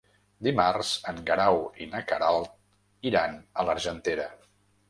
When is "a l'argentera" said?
3.37-4.31